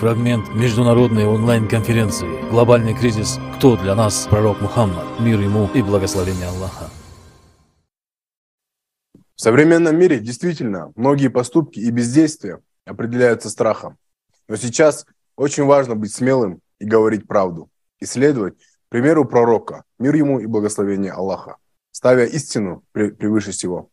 фрагмент 0.00 0.48
международной 0.54 1.26
онлайн-конференции 1.26 2.48
«Глобальный 2.48 2.94
кризис. 2.94 3.38
Кто 3.56 3.76
для 3.76 3.94
нас 3.94 4.26
пророк 4.30 4.62
Мухаммад? 4.62 5.20
Мир 5.20 5.38
ему 5.38 5.68
и 5.74 5.82
благословение 5.82 6.46
Аллаха». 6.46 6.88
В 9.36 9.40
современном 9.42 9.98
мире 9.98 10.18
действительно 10.18 10.90
многие 10.96 11.28
поступки 11.28 11.80
и 11.80 11.90
бездействия 11.90 12.60
определяются 12.86 13.50
страхом. 13.50 13.98
Но 14.48 14.56
сейчас 14.56 15.04
очень 15.36 15.64
важно 15.64 15.96
быть 15.96 16.14
смелым 16.14 16.60
и 16.78 16.86
говорить 16.86 17.28
правду, 17.28 17.68
исследовать 18.00 18.54
примеру 18.88 19.26
пророка, 19.26 19.84
мир 19.98 20.14
ему 20.14 20.40
и 20.40 20.46
благословение 20.46 21.12
Аллаха, 21.12 21.56
ставя 21.90 22.24
истину 22.24 22.82
превыше 22.92 23.50
всего. 23.50 23.90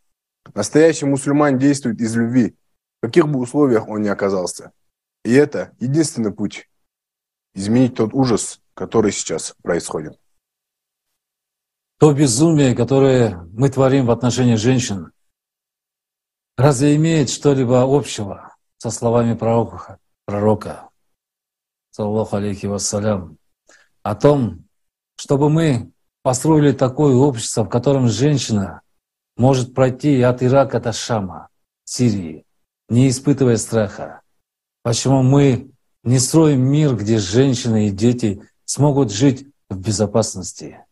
Настоящий 0.56 1.06
мусульман 1.06 1.58
действует 1.58 2.00
из 2.00 2.16
любви, 2.16 2.56
в 3.02 3.08
каких 3.08 3.28
бы 3.28 3.42
условиях 3.42 3.90
он 3.90 4.04
ни 4.04 4.08
оказался. 4.08 4.72
И 5.28 5.34
это 5.34 5.76
единственный 5.82 6.32
путь 6.32 6.70
изменить 7.54 7.96
тот 7.96 8.14
ужас, 8.14 8.62
который 8.74 9.12
сейчас 9.12 9.54
происходит. 9.62 10.18
То 12.00 12.14
безумие, 12.14 12.74
которое 12.74 13.36
мы 13.52 13.68
творим 13.68 14.06
в 14.06 14.12
отношении 14.12 14.56
женщин, 14.56 15.12
разве 16.56 16.96
имеет 16.96 17.30
что-либо 17.30 17.84
общего 17.84 18.56
со 18.78 18.90
словами 18.90 19.34
пророка, 19.34 20.00
пророка 20.24 20.92
саллаху 21.92 22.38
алейхи 22.38 22.68
вассалям, 22.68 23.38
о 24.04 24.16
том, 24.16 24.64
чтобы 25.18 25.50
мы 25.50 25.92
построили 26.22 26.72
такое 26.72 27.16
общество, 27.16 27.66
в 27.66 27.70
котором 27.70 28.08
женщина 28.08 28.82
может 29.36 29.74
пройти 29.74 30.22
от 30.22 30.42
Ирака 30.42 30.80
до 30.80 30.94
Шама, 30.94 31.50
Сирии, 31.84 32.46
не 32.88 33.10
испытывая 33.10 33.58
страха. 33.58 34.22
Почему 34.88 35.22
мы 35.22 35.70
не 36.04 36.18
строим 36.18 36.62
мир, 36.62 36.96
где 36.96 37.18
женщины 37.18 37.90
и 37.90 37.92
дети 37.92 38.42
смогут 38.64 39.12
жить 39.12 39.46
в 39.70 39.78
безопасности? 39.78 40.86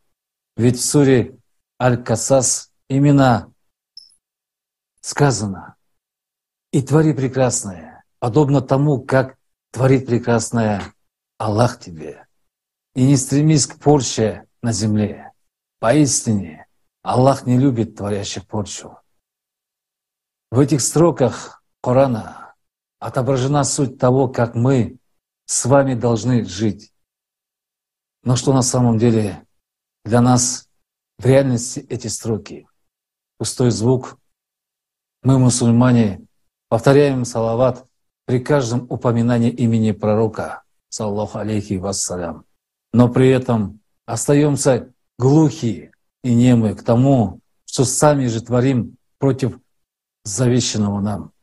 Ведь 0.57 0.77
в 0.77 0.83
суре 0.83 1.37
Аль-Касас 1.81 2.73
именно 2.89 3.53
сказано 4.99 5.77
«И 6.73 6.81
твори 6.81 7.13
прекрасное, 7.13 8.03
подобно 8.19 8.59
тому, 8.59 9.01
как 9.01 9.37
творит 9.71 10.07
прекрасное 10.07 10.93
Аллах 11.37 11.79
тебе, 11.79 12.27
и 12.95 13.07
не 13.07 13.15
стремись 13.15 13.65
к 13.65 13.79
порче 13.79 14.43
на 14.61 14.73
земле. 14.73 15.31
Поистине, 15.79 16.67
Аллах 17.01 17.45
не 17.45 17.57
любит 17.57 17.95
творящих 17.95 18.45
порчу». 18.45 18.97
В 20.51 20.59
этих 20.59 20.81
строках 20.81 21.63
Корана 21.79 22.44
отображена 23.05 23.63
суть 23.63 23.99
того, 23.99 24.27
как 24.27 24.55
мы 24.55 24.97
с 25.45 25.65
вами 25.65 25.93
должны 25.93 26.43
жить. 26.43 26.91
Но 28.23 28.35
что 28.35 28.51
на 28.51 28.63
самом 28.63 28.97
деле 28.97 29.45
для 30.03 30.21
нас 30.21 30.67
в 31.19 31.25
реальности 31.27 31.85
эти 31.87 32.07
строки? 32.07 32.67
Пустой 33.37 33.69
звук. 33.69 34.17
Мы, 35.21 35.37
мусульмане, 35.37 36.25
повторяем 36.67 37.25
салават 37.25 37.85
при 38.25 38.39
каждом 38.39 38.87
упоминании 38.89 39.51
имени 39.51 39.91
пророка, 39.91 40.63
саллаху 40.89 41.37
алейхи 41.37 41.73
вассалям. 41.73 42.45
Но 42.91 43.07
при 43.09 43.29
этом 43.29 43.81
остаемся 44.07 44.91
глухие 45.19 45.91
и 46.23 46.33
немы 46.33 46.73
к 46.73 46.83
тому, 46.83 47.39
что 47.65 47.85
сами 47.85 48.25
же 48.25 48.41
творим 48.41 48.97
против 49.19 49.59
завещанного 50.23 51.01
нам. 51.01 51.34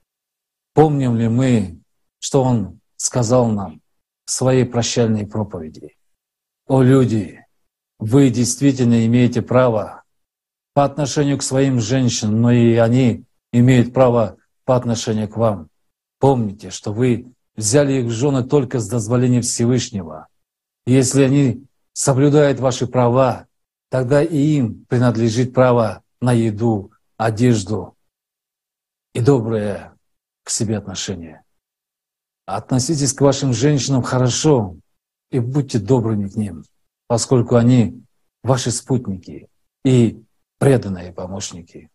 Помним 0.74 1.16
ли 1.16 1.28
мы, 1.28 1.80
что 2.18 2.42
Он 2.42 2.80
сказал 2.96 3.48
нам 3.48 3.80
в 4.24 4.30
своей 4.30 4.64
прощальной 4.64 5.26
проповеди? 5.26 5.96
«О 6.66 6.82
люди, 6.82 7.44
вы 7.98 8.30
действительно 8.30 9.04
имеете 9.06 9.42
право 9.42 10.04
по 10.74 10.84
отношению 10.84 11.38
к 11.38 11.42
своим 11.42 11.80
женщинам, 11.80 12.40
но 12.40 12.50
и 12.50 12.76
они 12.76 13.24
имеют 13.52 13.92
право 13.92 14.38
по 14.64 14.76
отношению 14.76 15.28
к 15.28 15.36
вам. 15.36 15.68
Помните, 16.18 16.70
что 16.70 16.92
вы 16.92 17.32
взяли 17.56 18.00
их 18.00 18.06
в 18.06 18.10
жены 18.10 18.44
только 18.44 18.78
с 18.78 18.88
дозволения 18.88 19.42
Всевышнего. 19.42 20.28
Если 20.86 21.22
они 21.22 21.66
соблюдают 21.92 22.60
ваши 22.60 22.86
права, 22.86 23.46
тогда 23.90 24.22
и 24.22 24.36
им 24.36 24.86
принадлежит 24.86 25.52
право 25.52 26.02
на 26.20 26.32
еду, 26.32 26.92
одежду 27.18 27.96
и 29.12 29.20
доброе 29.20 29.91
к 30.42 30.50
себе 30.50 30.78
отношения. 30.78 31.44
Относитесь 32.46 33.12
к 33.12 33.20
вашим 33.20 33.52
женщинам 33.52 34.02
хорошо 34.02 34.76
и 35.30 35.38
будьте 35.38 35.78
добрыми 35.78 36.28
к 36.28 36.36
ним, 36.36 36.64
поскольку 37.06 37.56
они 37.56 38.02
ваши 38.42 38.70
спутники 38.70 39.48
и 39.84 40.22
преданные 40.58 41.12
помощники. 41.12 41.90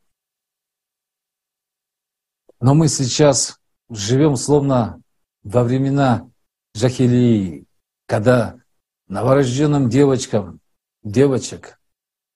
Но 2.59 2.73
мы 2.73 2.87
сейчас 2.87 3.59
живем 3.89 4.35
словно 4.35 5.01
во 5.43 5.63
времена 5.63 6.29
Жахилии, 6.73 7.65
когда 8.07 8.59
новорожденным 9.07 9.89
девочкам, 9.89 10.59
девочек 11.03 11.79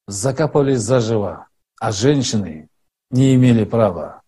закапывали 0.08 0.76
заживо, 0.76 1.48
а 1.80 1.92
женщины 1.92 2.70
не 3.10 3.36
имели 3.36 3.66
права 3.66 4.21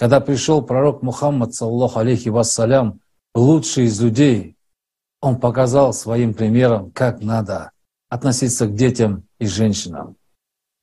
когда 0.00 0.18
пришел 0.18 0.62
пророк 0.62 1.02
Мухаммад, 1.02 1.52
саллаху 1.52 1.98
алейхи 1.98 2.30
вассалям, 2.30 3.02
лучший 3.34 3.84
из 3.84 4.00
людей, 4.00 4.56
он 5.20 5.38
показал 5.38 5.92
своим 5.92 6.32
примером, 6.32 6.90
как 6.90 7.20
надо 7.20 7.72
относиться 8.08 8.66
к 8.66 8.74
детям 8.74 9.28
и 9.38 9.46
женщинам. 9.46 10.16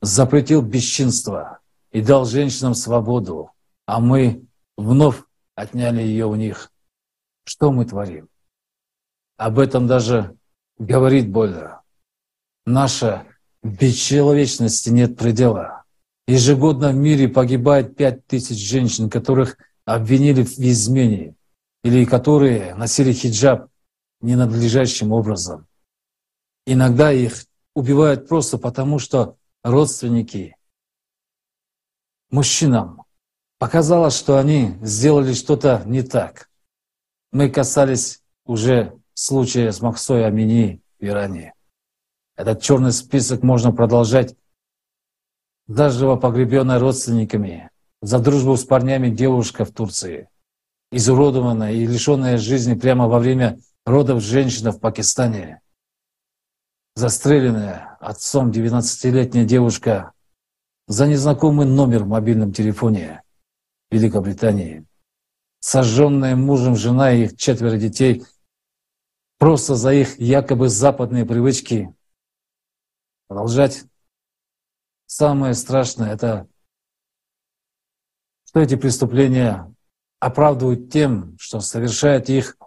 Запретил 0.03 0.61
бесчинство 0.61 1.61
и 1.91 2.03
дал 2.03 2.25
женщинам 2.25 2.75
свободу, 2.75 3.50
а 3.88 4.00
мы 4.00 4.45
вновь 4.77 5.23
отняли 5.56 6.03
ее 6.03 6.27
у 6.27 6.35
них. 6.35 6.72
Что 7.44 7.72
мы 7.72 7.85
творим? 7.85 8.29
Об 9.38 9.57
этом 9.57 9.88
даже 9.88 10.38
говорить 10.77 11.27
больно. 11.27 11.81
Наша 12.67 13.25
бесчеловечности 13.63 14.89
нет 14.91 15.17
предела. 15.17 15.76
Ежегодно 16.27 16.91
в 16.91 16.95
мире 16.95 17.29
погибает 17.29 17.95
пять 17.95 18.27
тысяч 18.27 18.57
женщин, 18.57 19.09
которых 19.09 19.57
обвинили 19.85 20.43
в 20.43 20.59
измене 20.59 21.35
или 21.83 22.03
которые 22.03 22.75
носили 22.75 23.13
хиджаб 23.13 23.69
ненадлежащим 24.19 25.13
образом. 25.13 25.67
Иногда 26.65 27.13
их 27.13 27.45
убивают 27.75 28.27
просто 28.27 28.57
потому, 28.57 28.99
что 28.99 29.38
родственники 29.63 30.57
мужчинам 32.29 33.03
показалось, 33.57 34.17
что 34.17 34.38
они 34.38 34.73
сделали 34.81 35.31
что-то 35.33 35.83
не 35.85 36.01
так. 36.01 36.49
Мы 37.31 37.49
касались 37.49 38.21
уже 38.45 38.99
случая 39.13 39.71
с 39.71 39.81
Махсой 39.81 40.25
Амини 40.25 40.81
в 40.99 41.05
Иране. 41.05 41.53
Этот 42.35 42.61
черный 42.61 42.91
список 42.91 43.44
можно 43.44 43.71
продолжать 43.71 44.35
заживо 45.67 46.16
погребенная 46.16 46.79
родственниками, 46.79 47.69
за 48.01 48.19
дружбу 48.19 48.55
с 48.55 48.63
парнями 48.63 49.09
девушка 49.09 49.66
в 49.66 49.72
Турции, 49.72 50.29
изуродованная 50.91 51.73
и 51.73 51.85
лишенная 51.85 52.38
жизни 52.38 52.73
прямо 52.73 53.07
во 53.07 53.19
время 53.19 53.59
родов 53.85 54.22
женщина 54.22 54.72
в 54.72 54.79
Пакистане, 54.79 55.61
застреленная 56.95 57.97
отцом 58.00 58.51
19-летняя 58.51 59.45
девушка 59.45 60.13
за 60.88 61.07
незнакомый 61.07 61.66
номер 61.66 62.03
в 62.03 62.07
мобильном 62.07 62.53
телефоне 62.53 63.23
Великобритании, 63.91 64.85
сожженная 65.59 66.35
мужем 66.35 66.75
жена 66.75 67.11
и 67.11 67.23
их 67.23 67.35
четверо 67.35 67.77
детей 67.77 68.23
просто 69.38 69.75
за 69.75 69.94
их 69.94 70.19
якобы 70.19 70.69
западные 70.69 71.25
привычки 71.25 71.94
продолжать 73.27 73.86
Самое 75.07 75.54
страшное— 75.54 76.13
это 76.13 76.48
что 78.45 78.59
эти 78.59 78.75
преступления 78.75 79.74
оправдывают 80.19 80.92
тем, 80.92 81.38
что 81.39 81.59
совершают 81.59 82.30
их 82.30 82.57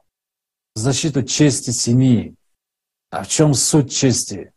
в 0.75 0.79
защиту 0.79 1.23
чести 1.23 1.71
семьи. 1.71 2.35
А 3.11 3.25
в 3.25 3.29
чем 3.29 3.55
суть 3.55 3.93
чести? 3.93 4.53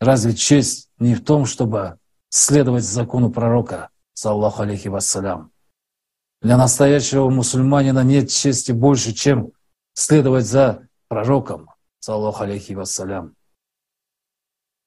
Разве 0.00 0.34
честь 0.34 0.90
не 0.98 1.14
в 1.14 1.24
том, 1.24 1.46
чтобы 1.46 1.98
следовать 2.28 2.84
закону 2.84 3.30
пророка, 3.30 3.90
саллаху 4.12 4.62
алейхи 4.62 4.88
вассалям? 4.88 5.52
Для 6.42 6.56
настоящего 6.56 7.30
мусульманина 7.30 8.02
нет 8.04 8.30
чести 8.30 8.72
больше, 8.72 9.12
чем 9.12 9.52
следовать 9.94 10.46
за 10.46 10.86
пророком, 11.08 11.70
саллаху 12.00 12.42
алейхи 12.42 12.72
вассалям. 12.72 13.34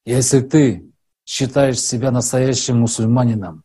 Если 0.04 0.40
ты 0.40 0.89
считаешь 1.30 1.80
себя 1.80 2.10
настоящим 2.10 2.80
мусульманином, 2.80 3.62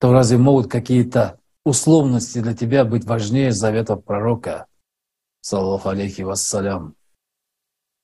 то 0.00 0.12
разве 0.12 0.36
могут 0.36 0.68
какие-то 0.68 1.38
условности 1.64 2.40
для 2.40 2.54
тебя 2.54 2.84
быть 2.84 3.04
важнее 3.04 3.52
заветов 3.52 4.04
пророка? 4.04 4.66
саллаху 5.42 5.90
алейхи 5.90 6.22
вассалям. 6.22 6.96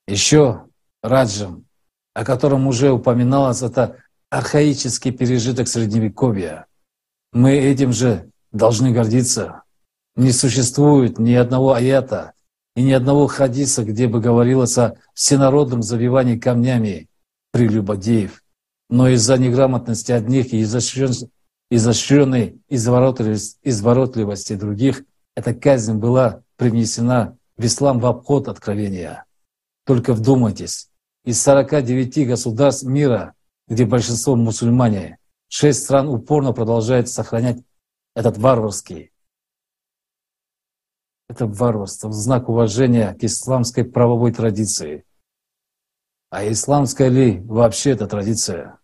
Еще 0.07 0.63
раджам, 1.03 1.67
о 2.15 2.25
котором 2.25 2.69
уже 2.69 2.93
упоминалось, 2.93 3.63
это 3.63 3.97
архаический 4.31 5.11
пережиток 5.11 5.67
Средневековья. 5.67 6.67
Мы 7.33 7.55
этим 7.57 7.93
же 7.93 8.31
должны 8.53 8.93
гордиться. 8.93 9.65
Не 10.15 10.31
существует 10.31 11.19
ни 11.19 11.33
одного 11.33 11.73
аята 11.73 12.33
и 12.77 12.85
ни 12.85 12.93
одного 12.93 13.27
хадиса, 13.27 13.83
где 13.83 14.07
бы 14.07 14.21
говорилось 14.21 14.79
о 14.79 14.95
всенародном 15.15 15.83
забивании 15.83 16.39
камнями 16.39 17.09
прелюбодеев. 17.51 18.41
Но 18.89 19.09
из-за 19.09 19.37
неграмотности 19.37 20.13
одних 20.13 20.53
и 20.53 20.63
изощренной 20.63 22.63
изворотливости 22.69 24.55
других 24.55 25.05
эта 25.37 25.55
казнь 25.55 25.95
была 25.95 26.43
привнесена 26.57 27.37
в 27.57 27.65
ислам 27.65 28.01
в 28.01 28.07
обход 28.07 28.49
откровения. 28.49 29.25
Только 29.85 30.15
вдумайтесь, 30.15 30.91
из 31.25 31.41
49 31.43 32.29
государств 32.29 32.85
мира, 32.85 33.35
где 33.69 33.85
большинство 33.85 34.37
мусульмане, 34.37 35.19
шесть 35.49 35.85
стран 35.85 36.09
упорно 36.09 36.53
продолжают 36.53 37.09
сохранять 37.09 37.63
этот 38.15 38.39
варварский, 38.39 39.13
это 41.29 41.47
варварство 41.47 42.09
в 42.09 42.15
знак 42.15 42.49
уважения 42.49 43.15
к 43.15 43.23
исламской 43.23 43.85
правовой 43.85 44.33
традиции. 44.33 45.05
А 46.31 46.47
исламская 46.51 47.09
ли 47.09 47.41
вообще 47.41 47.93
эта 47.93 48.07
традиция? 48.07 48.79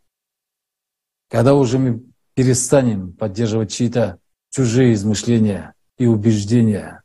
Когда 1.30 1.54
уже 1.54 1.78
мы 1.78 2.02
перестанем 2.34 3.12
поддерживать 3.12 3.70
чьи-то 3.70 4.18
чужие 4.50 4.94
измышления 4.94 5.74
и 5.98 6.06
убеждения, 6.06 7.02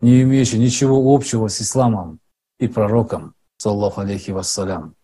не 0.00 0.22
имеющие 0.22 0.60
ничего 0.60 1.14
общего 1.14 1.48
с 1.48 1.62
исламом 1.62 2.20
и 2.58 2.68
пророком, 2.68 3.34
саллаху 3.56 4.02
алейхи 4.02 4.30
вассалям. 4.30 4.94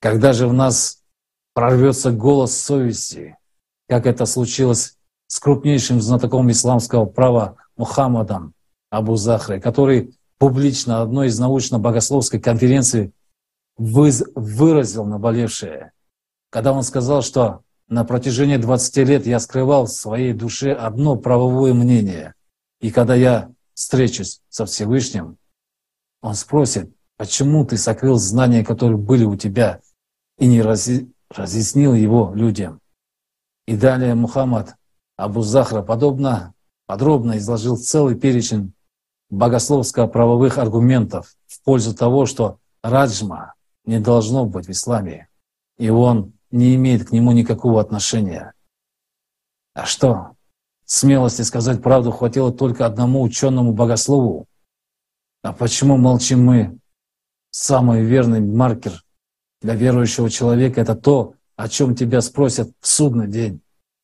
Когда 0.00 0.32
же 0.32 0.46
в 0.46 0.52
нас 0.52 1.02
прорвется 1.54 2.12
голос 2.12 2.56
совести, 2.56 3.36
как 3.88 4.06
это 4.06 4.26
случилось 4.26 4.96
с 5.26 5.40
крупнейшим 5.40 6.00
знатоком 6.00 6.50
исламского 6.50 7.04
права 7.04 7.56
Мухаммадом 7.76 8.54
Абу 8.90 9.16
Захрой, 9.16 9.60
который 9.60 10.14
публично 10.38 11.02
одной 11.02 11.28
из 11.28 11.38
научно-богословской 11.38 12.40
конференций 12.40 13.12
выразил 13.78 15.04
наболевшее, 15.04 15.92
когда 16.50 16.72
он 16.72 16.82
сказал, 16.82 17.22
что 17.22 17.62
на 17.88 18.04
протяжении 18.04 18.56
20 18.56 18.96
лет 19.08 19.26
я 19.26 19.40
скрывал 19.40 19.86
в 19.86 19.92
своей 19.92 20.32
душе 20.32 20.72
одно 20.72 21.16
правовое 21.16 21.72
мнение. 21.72 22.34
И 22.80 22.90
когда 22.90 23.14
я 23.14 23.50
встречусь 23.74 24.40
со 24.48 24.66
Всевышним, 24.66 25.38
он 26.20 26.34
спросит, 26.34 26.92
почему 27.16 27.64
ты 27.64 27.76
сокрыл 27.78 28.16
знания, 28.16 28.64
которые 28.64 28.98
были 28.98 29.24
у 29.24 29.36
тебя, 29.36 29.80
и 30.38 30.46
не 30.46 30.60
разъяснил 30.62 31.94
его 31.94 32.32
людям. 32.34 32.80
И 33.66 33.76
далее 33.76 34.14
Мухаммад 34.14 34.74
Абу 35.16 35.42
Захра 35.42 35.82
подобно, 35.82 36.54
подробно 36.86 37.38
изложил 37.38 37.76
целый 37.76 38.16
перечень 38.16 38.72
богословско-правовых 39.30 40.58
аргументов 40.58 41.34
в 41.46 41.62
пользу 41.62 41.94
того, 41.94 42.26
что 42.26 42.58
раджма 42.82 43.54
не 43.88 44.00
должно 44.00 44.44
быть 44.44 44.66
в 44.66 44.70
исламе. 44.70 45.28
И 45.78 45.88
он 45.88 46.34
не 46.50 46.74
имеет 46.74 47.08
к 47.08 47.10
нему 47.10 47.32
никакого 47.32 47.80
отношения. 47.80 48.52
А 49.72 49.86
что? 49.86 50.36
Смелости 50.84 51.40
сказать 51.40 51.82
правду 51.82 52.10
хватило 52.10 52.52
только 52.52 52.84
одному 52.84 53.22
ученому 53.22 53.72
богослову. 53.72 54.46
А 55.42 55.54
почему 55.54 55.96
молчим 55.96 56.44
мы? 56.44 56.78
Самый 57.50 58.04
верный 58.04 58.40
маркер 58.40 59.02
для 59.62 59.74
верующего 59.74 60.28
человека– 60.28 60.80
это 60.82 60.94
то, 60.94 61.34
о 61.56 61.68
чем 61.68 61.96
тебя 61.96 62.20
спросят 62.20 62.70
в 62.80 62.86
судный 62.86 63.26
день. 63.26 63.62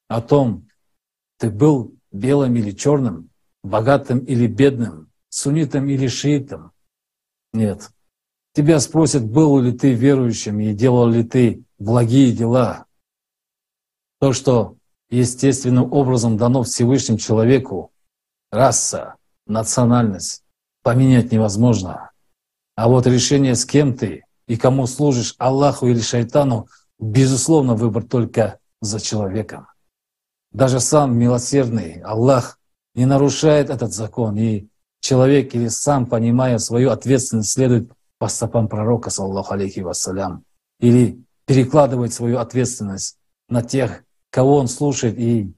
О 0.08 0.22
том, 0.22 0.66
ты 1.38 1.50
был 1.50 1.92
белым 2.10 2.56
или 2.56 2.70
черным, 2.70 3.28
богатым 3.62 4.20
или 4.20 4.46
бедным, 4.46 5.10
суннитом 5.28 5.87
или 5.90 6.06
шиитом. 6.06 6.72
Нет. 7.52 7.90
Тебя 8.54 8.78
спросят, 8.78 9.24
был 9.24 9.58
ли 9.60 9.72
ты 9.72 9.94
верующим 9.94 10.60
и 10.60 10.72
делал 10.72 11.08
ли 11.08 11.24
ты 11.24 11.64
благие 11.78 12.32
дела. 12.32 12.86
То, 14.20 14.32
что 14.32 14.76
естественным 15.10 15.92
образом 15.92 16.36
дано 16.36 16.62
Всевышним 16.62 17.18
человеку, 17.18 17.90
раса, 18.52 19.16
национальность, 19.46 20.44
поменять 20.82 21.32
невозможно. 21.32 22.12
А 22.76 22.88
вот 22.88 23.06
решение, 23.06 23.56
с 23.56 23.64
кем 23.64 23.96
ты 23.96 24.24
и 24.46 24.56
кому 24.56 24.86
служишь, 24.86 25.34
Аллаху 25.38 25.88
или 25.88 26.00
шайтану, 26.00 26.68
безусловно, 27.00 27.74
выбор 27.74 28.04
только 28.04 28.60
за 28.80 29.00
человеком. 29.00 29.66
Даже 30.52 30.78
сам 30.78 31.16
милосердный 31.16 32.00
Аллах 32.02 32.60
не 32.94 33.06
нарушает 33.06 33.70
этот 33.70 33.92
закон, 33.92 34.36
и 34.36 34.68
человек 35.00 35.54
или 35.56 35.66
сам, 35.66 36.06
понимая 36.06 36.58
свою 36.58 36.90
ответственность, 36.90 37.50
следует 37.50 37.90
по 38.19 38.28
стопам 38.28 38.69
пророка, 38.69 39.11
саллаху 39.11 39.55
алейхи 39.55 39.81
вассалям, 39.81 40.44
или 40.81 41.22
перекладывает 41.46 42.12
свою 42.12 42.38
ответственность 42.38 43.19
на 43.49 43.62
тех, 43.62 44.05
кого 44.31 44.56
он 44.56 44.69
слушает, 44.69 45.19
и 45.19 45.52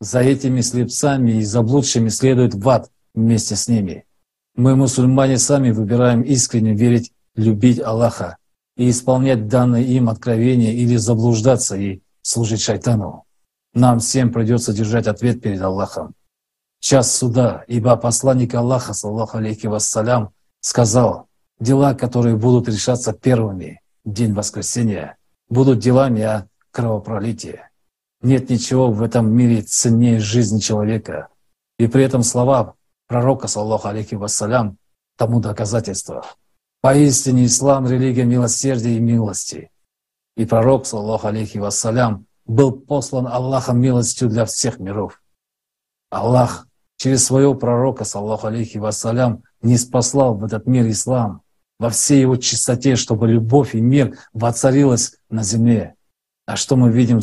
за 0.00 0.20
этими 0.20 0.60
слепцами 0.60 1.32
и 1.32 1.44
заблудшими 1.44 2.08
следует 2.08 2.54
в 2.54 2.68
ад 2.68 2.90
вместе 3.14 3.56
с 3.56 3.68
ними. 3.68 4.06
Мы, 4.56 4.76
мусульмане, 4.76 5.38
сами 5.38 5.70
выбираем 5.70 6.22
искренне 6.22 6.74
верить, 6.74 7.12
любить 7.34 7.80
Аллаха 7.80 8.36
и 8.76 8.90
исполнять 8.90 9.48
данное 9.48 9.82
им 9.82 10.08
откровение 10.08 10.74
или 10.74 10.96
заблуждаться 10.96 11.76
и 11.76 12.00
служить 12.22 12.60
шайтану. 12.60 13.24
Нам 13.72 14.00
всем 14.00 14.32
придется 14.32 14.72
держать 14.72 15.06
ответ 15.06 15.40
перед 15.40 15.60
Аллахом. 15.60 16.14
Час 16.80 17.14
суда, 17.14 17.64
ибо 17.68 17.94
посланник 17.96 18.54
Аллаха, 18.54 18.94
саллаху 18.94 19.36
алейхи 19.36 19.66
вассалям, 19.66 20.30
сказал, 20.60 21.28
дела, 21.60 21.94
которые 21.94 22.36
будут 22.36 22.68
решаться 22.68 23.12
первыми 23.12 23.80
в 24.04 24.12
день 24.12 24.32
воскресения, 24.32 25.16
будут 25.48 25.78
делами 25.78 26.22
о 26.22 26.48
кровопролитии. 26.72 27.60
Нет 28.22 28.50
ничего 28.50 28.90
в 28.90 29.02
этом 29.02 29.30
мире 29.32 29.62
ценнее 29.62 30.20
жизни 30.20 30.58
человека. 30.58 31.28
И 31.78 31.86
при 31.86 32.02
этом 32.02 32.22
слова 32.22 32.74
пророка, 33.06 33.48
саллаху 33.48 33.88
алейхи 33.88 34.14
вассалям, 34.14 34.76
тому 35.16 35.40
доказательство. 35.40 36.24
Поистине 36.82 37.46
ислам– 37.46 37.86
религия 37.88 38.24
милосердия 38.24 38.96
и 38.96 39.00
милости. 39.00 39.70
И 40.36 40.46
пророк, 40.46 40.86
саллаху 40.86 41.26
алейхи 41.26 41.58
вассалям, 41.58 42.26
был 42.46 42.72
послан 42.72 43.26
Аллахом 43.26 43.80
милостью 43.80 44.28
для 44.28 44.44
всех 44.44 44.78
миров. 44.78 45.22
Аллах 46.10 46.66
через 46.96 47.24
своего 47.24 47.54
пророка, 47.54 48.04
саллаху 48.04 48.46
алейхи 48.46 48.78
вассалям, 48.78 49.42
не 49.62 49.76
спаслал 49.76 50.34
в 50.34 50.44
этот 50.44 50.66
мир 50.66 50.88
ислам, 50.88 51.42
во 51.80 51.88
всей 51.88 52.20
его 52.20 52.36
чистоте, 52.36 52.94
чтобы 52.94 53.26
любовь 53.26 53.74
и 53.74 53.80
мир 53.80 54.18
воцарилась 54.34 55.16
на 55.30 55.42
земле. 55.42 55.94
А 56.46 56.56
что 56.56 56.76
мы 56.76 56.92
видим 56.92 57.20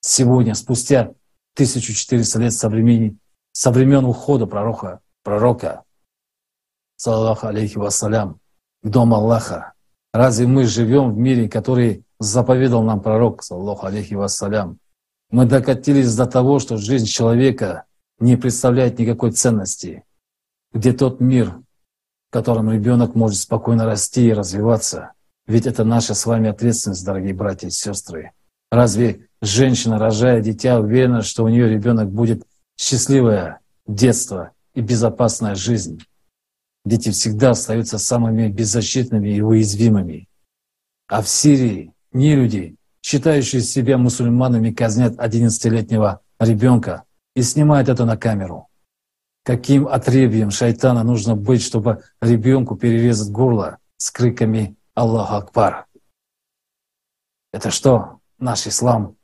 сегодня, 0.00 0.54
спустя 0.54 1.12
1400 1.54 2.38
лет 2.40 2.54
со 2.54 2.70
времени, 2.70 3.18
со 3.52 3.70
времен 3.70 4.06
ухода 4.06 4.46
пророка, 4.46 5.00
пророка, 5.22 5.82
саллаху 6.96 7.48
алейхи 7.48 7.76
вассалям, 7.76 8.40
в 8.82 8.88
дом 8.88 9.12
Аллаха. 9.12 9.74
Разве 10.14 10.46
мы 10.46 10.64
живем 10.64 11.12
в 11.12 11.18
мире, 11.18 11.46
который 11.46 12.02
заповедал 12.18 12.82
нам 12.82 13.02
пророк, 13.02 13.42
саллаху 13.42 13.86
алейхи 13.86 14.14
вассалям? 14.14 14.78
Мы 15.30 15.44
докатились 15.44 16.16
до 16.16 16.24
того, 16.24 16.60
что 16.60 16.78
жизнь 16.78 17.06
человека 17.06 17.84
не 18.18 18.36
представляет 18.36 18.98
никакой 18.98 19.32
ценности, 19.32 20.04
где 20.72 20.94
тот 20.94 21.20
мир, 21.20 21.60
в 22.32 22.34
котором 22.34 22.72
ребенок 22.72 23.14
может 23.14 23.40
спокойно 23.40 23.84
расти 23.84 24.28
и 24.28 24.32
развиваться. 24.32 25.12
Ведь 25.46 25.66
это 25.66 25.84
наша 25.84 26.14
с 26.14 26.24
вами 26.24 26.48
ответственность, 26.48 27.04
дорогие 27.04 27.34
братья 27.34 27.68
и 27.68 27.70
сестры. 27.70 28.30
Разве 28.70 29.28
женщина, 29.42 29.98
рожая 29.98 30.40
дитя, 30.40 30.80
уверена, 30.80 31.20
что 31.20 31.44
у 31.44 31.48
нее 31.48 31.68
ребенок 31.68 32.10
будет 32.10 32.46
счастливое 32.78 33.60
детство 33.86 34.52
и 34.74 34.80
безопасная 34.80 35.54
жизнь? 35.54 36.02
Дети 36.86 37.10
всегда 37.10 37.50
остаются 37.50 37.98
самыми 37.98 38.48
беззащитными 38.48 39.28
и 39.28 39.42
уязвимыми. 39.42 40.26
А 41.08 41.20
в 41.20 41.28
Сирии 41.28 41.92
не 42.14 42.34
люди, 42.34 42.76
считающие 43.02 43.60
себя 43.60 43.98
мусульманами, 43.98 44.70
казнят 44.70 45.16
11-летнего 45.16 46.22
ребенка 46.40 47.02
и 47.36 47.42
снимают 47.42 47.90
это 47.90 48.06
на 48.06 48.16
камеру 48.16 48.68
каким 49.42 49.88
отребьем 49.88 50.50
шайтана 50.50 51.02
нужно 51.02 51.36
быть, 51.36 51.62
чтобы 51.62 52.02
ребенку 52.20 52.76
перерезать 52.76 53.30
горло 53.30 53.78
с 53.96 54.10
криками 54.10 54.76
«Аллаху 54.94 55.34
Акбар». 55.34 55.86
Это 57.52 57.70
что? 57.70 58.20
Наш 58.38 58.66
ислам. 58.66 59.16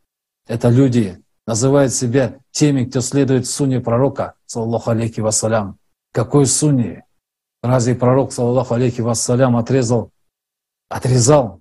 Это 0.46 0.68
люди 0.68 1.22
называют 1.46 1.92
себя 1.92 2.38
теми, 2.50 2.84
кто 2.84 3.00
следует 3.00 3.46
сунне 3.46 3.80
пророка, 3.80 4.34
саллаху 4.46 4.90
алейки 4.90 5.20
вассалям. 5.20 5.78
Какой 6.12 6.46
сунне? 6.46 7.06
Разве 7.62 7.94
пророк, 7.94 8.32
саллаху 8.32 8.74
алейхи 8.74 9.00
вассалям, 9.00 9.56
отрезал, 9.56 10.10
отрезал 10.88 11.60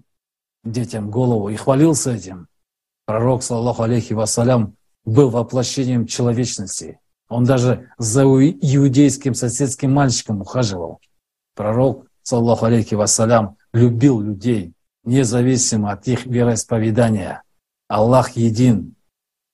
детям 0.64 1.10
голову 1.10 1.50
и 1.50 1.56
хвалился 1.56 2.12
этим? 2.12 2.48
Пророк, 3.06 3.44
саллаху 3.44 3.84
алейхи 3.84 4.14
вассалям, 4.14 4.76
был 5.06 5.30
воплощением 5.30 6.06
человечности. 6.06 7.00
Он 7.29 7.43
даже 7.43 7.89
за 7.98 8.24
иудейским 8.24 9.34
соседским 9.34 9.93
мальчиком 9.93 10.41
ухаживал. 10.41 11.01
Пророк, 11.55 12.07
саллаху 12.24 12.65
алейхи 12.65 12.96
вассалям, 12.96 13.57
любил 13.74 14.22
людей, 14.22 14.74
независимо 15.03 15.91
от 15.91 16.07
их 16.07 16.25
вероисповедания. 16.25 17.43
Аллах 17.89 18.31
един, 18.31 18.96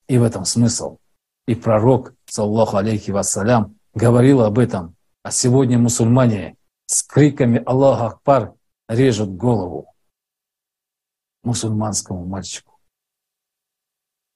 и 0.08 0.18
в 0.18 0.22
этом 0.22 0.44
смысл. 0.44 0.98
И 1.46 1.54
пророк, 1.54 2.14
саллаху 2.26 2.76
алейхи 2.76 3.10
вассалям, 3.10 3.76
говорил 3.94 4.42
об 4.42 4.58
этом. 4.58 4.96
А 5.22 5.30
сегодня 5.30 5.78
мусульмане 5.78 6.56
с 6.86 7.02
криками 7.02 7.62
«Аллах 7.64 8.00
Акбар» 8.00 8.54
режут 8.88 9.30
голову 9.30 9.94
мусульманскому 11.42 12.24
мальчику. 12.26 12.78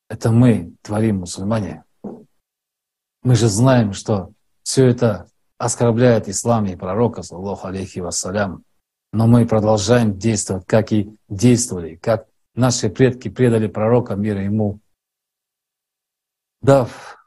Это 0.09 0.31
мы 0.31 0.75
творим, 0.83 1.19
мусульмане. 1.19 1.85
Мы 3.23 3.35
же 3.35 3.49
знаем, 3.49 3.93
что 3.93 4.31
все 4.63 4.87
это 4.87 5.27
оскорбляет 5.59 6.29
ислам 6.29 6.67
и 6.67 6.77
пророка, 6.77 7.23
саллаху 7.23 7.67
алейхи 7.67 7.99
вассалям. 7.99 8.63
Но 9.13 9.27
мы 9.27 9.47
продолжаем 9.47 10.19
действовать, 10.19 10.67
как 10.67 10.93
и 10.93 11.11
действовали, 11.29 11.97
как 11.97 12.27
наши 12.55 12.91
предки 12.91 13.29
предали 13.29 13.67
пророка 13.67 14.15
мира 14.15 14.43
ему, 14.43 14.81
дав 16.61 17.19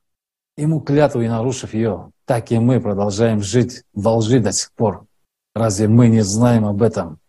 ему 0.57 0.79
клятву 0.81 1.21
и 1.21 1.27
нарушив 1.27 1.73
ее, 1.73 2.11
так 2.25 2.51
и 2.51 2.59
мы 2.59 2.79
продолжаем 2.79 3.41
жить 3.41 3.83
во 3.93 4.15
лжи 4.17 4.39
до 4.39 4.51
сих 4.51 4.71
пор. 4.73 5.05
Разве 5.55 5.87
мы 5.87 6.07
не 6.07 6.21
знаем 6.21 6.65
об 6.65 6.81
этом? 6.81 7.19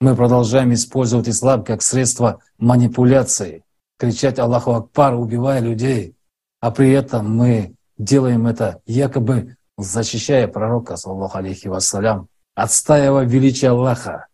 Мы 0.00 0.16
продолжаем 0.16 0.72
использовать 0.74 1.28
ислам 1.28 1.62
как 1.62 1.80
средство 1.80 2.40
манипуляции, 2.58 3.62
кричать 3.98 4.38
Аллаху 4.38 4.72
Акбар, 4.72 5.14
убивая 5.14 5.60
людей, 5.60 6.16
а 6.60 6.72
при 6.72 6.90
этом 6.90 7.34
мы 7.34 7.74
делаем 8.02 8.46
это 8.46 8.80
якобы 8.86 9.56
защищая 9.78 10.48
пророка, 10.48 10.96
саллаху 10.96 11.38
алейхи 11.38 11.68
вассалям, 11.68 12.28
отстаивая 12.54 13.24
величие 13.24 13.70
Аллаха. 13.70 14.26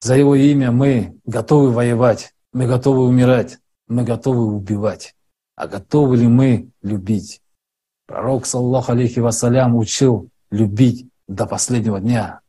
За 0.00 0.16
его 0.16 0.34
имя 0.34 0.70
мы 0.70 1.18
готовы 1.24 1.72
воевать, 1.72 2.34
мы 2.52 2.66
готовы 2.66 3.04
умирать, 3.04 3.58
мы 3.88 4.04
готовы 4.04 4.44
убивать. 4.44 5.14
А 5.56 5.66
готовы 5.66 6.16
ли 6.16 6.26
мы 6.26 6.70
любить? 6.82 7.40
Пророк, 8.06 8.44
саллаху 8.44 8.92
алейхи 8.92 9.20
вассалям, 9.20 9.76
учил 9.76 10.28
любить 10.50 11.08
до 11.26 11.46
последнего 11.46 12.00
дня 12.00 12.40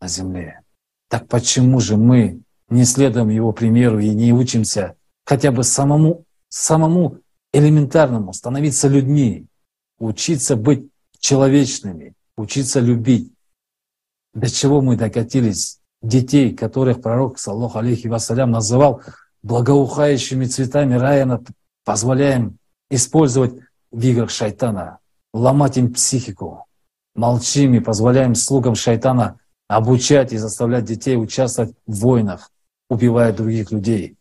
на 0.00 0.08
земле. 0.08 0.60
Так 1.08 1.26
почему 1.28 1.80
же 1.80 1.96
мы 1.96 2.42
не 2.68 2.84
следуем 2.84 3.30
его 3.30 3.52
примеру 3.52 3.98
и 3.98 4.10
не 4.10 4.32
учимся 4.32 4.96
хотя 5.24 5.52
бы 5.52 5.64
самому, 5.64 6.24
самому 6.48 7.18
элементарному 7.54 8.32
становиться 8.32 8.88
людьми, 8.88 9.46
учиться 9.98 10.56
быть 10.56 10.88
человечными, 11.20 12.14
учиться 12.36 12.80
любить. 12.80 13.32
До 14.34 14.50
чего 14.50 14.80
мы 14.80 14.96
докатились 14.96 15.78
детей, 16.02 16.54
которых 16.54 17.00
пророк, 17.00 17.38
саллаху 17.38 17.78
алейхи 17.78 18.08
вассалям, 18.08 18.50
называл 18.50 19.02
благоухающими 19.42 20.46
цветами 20.46 20.94
рая, 20.94 21.40
позволяем 21.84 22.58
использовать 22.90 23.54
в 23.92 24.04
играх 24.04 24.30
шайтана, 24.30 24.98
ломать 25.32 25.78
им 25.78 25.94
психику. 25.94 26.66
Молчим 27.14 27.74
и 27.74 27.80
позволяем 27.80 28.34
слугам 28.34 28.74
шайтана 28.74 29.38
обучать 29.68 30.32
и 30.32 30.38
заставлять 30.38 30.84
детей 30.84 31.16
участвовать 31.16 31.76
в 31.86 32.00
войнах, 32.00 32.50
убивая 32.90 33.32
других 33.32 33.70
людей. 33.70 34.16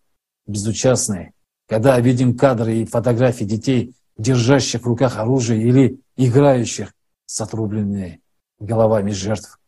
Безучастные. 0.46 1.34
Когда 1.68 2.00
видим 2.00 2.38
кадры 2.38 2.78
и 2.78 2.86
фотографии 2.86 3.46
детей, 3.46 3.96
держащих 4.18 4.82
в 4.82 4.88
руках 4.88 5.18
оружие 5.18 5.64
или 5.64 6.00
играющих 6.16 6.94
с 7.26 7.42
отрубленными 7.42 8.22
головами 8.60 9.12
жертв. 9.12 9.60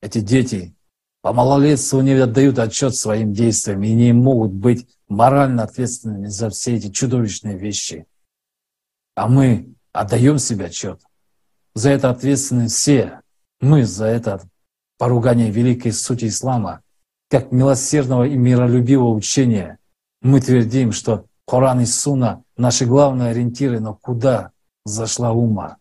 Эти 0.00 0.20
дети 0.20 0.74
по 1.22 1.32
малолетству 1.32 2.00
не 2.00 2.12
отдают 2.12 2.58
отчет 2.58 2.94
своим 2.94 3.32
действиям 3.32 3.82
и 3.82 3.92
не 3.92 4.12
могут 4.12 4.52
быть 4.52 4.86
морально 5.08 5.62
ответственными 5.62 6.26
за 6.26 6.50
все 6.50 6.76
эти 6.76 6.90
чудовищные 6.90 7.56
вещи. 7.56 8.06
А 9.14 9.28
мы 9.28 9.74
отдаем 9.92 10.38
себе 10.38 10.66
отчет. 10.66 11.00
За 11.74 11.90
это 11.90 12.10
ответственны 12.10 12.68
все. 12.68 13.20
Мы 13.60 13.84
за 13.84 14.06
это 14.06 14.42
поругание 14.98 15.50
великой 15.50 15.92
сути 15.92 16.26
ислама, 16.26 16.82
как 17.30 17.52
милосердного 17.52 18.24
и 18.24 18.36
миролюбивого 18.36 19.14
учения. 19.14 19.78
Мы 20.24 20.40
твердим, 20.40 20.92
что 20.92 21.26
Коран 21.46 21.80
и 21.80 21.84
Суна— 21.84 22.42
наши 22.56 22.86
главные 22.86 23.32
ориентиры, 23.32 23.78
но 23.78 23.94
куда 23.94 24.52
зашла 24.86 25.32
ума? 25.32 25.76